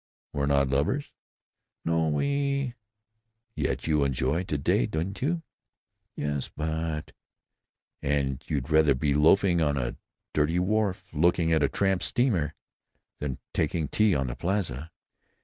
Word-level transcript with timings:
"We're 0.33 0.47
not 0.47 0.67
lovers?" 0.69 1.11
"No, 1.85 2.09
we——" 2.09 2.73
"Yet 3.55 3.85
you 3.85 4.03
enjoy 4.03 4.41
to 4.45 4.57
day, 4.57 4.87
don't 4.87 5.21
you?" 5.21 5.43
"Yes, 6.15 6.49
but——" 6.49 7.11
"And 8.01 8.43
you'd 8.47 8.71
rather 8.71 8.95
be 8.95 9.13
loafing 9.13 9.61
on 9.61 9.77
a 9.77 9.97
dirty 10.33 10.57
wharf, 10.57 11.03
looking 11.13 11.53
at 11.53 11.61
a 11.61 11.69
tramp 11.69 12.01
steamer, 12.01 12.55
than 13.19 13.37
taking 13.53 13.87
tea 13.89 14.15
at 14.15 14.25
the 14.25 14.35
Plaza?" 14.35 14.89